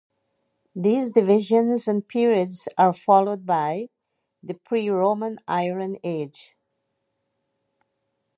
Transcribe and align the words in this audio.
These 0.75 1.11
divisions 1.11 1.87
and 1.87 2.07
periods 2.07 2.67
are 2.75 2.91
followed 2.91 3.45
by 3.45 3.89
the 4.41 4.55
Pre-Roman 4.55 5.37
Iron 5.47 5.99
Age. 6.03 6.55